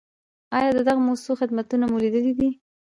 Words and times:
آیا 0.57 0.69
د 0.75 0.79
دغو 0.87 1.01
مؤسسو 1.07 1.31
خدمتونه 1.41 1.83
مو 1.87 1.97
لیدلي 2.03 2.33
دي؟ 2.39 2.49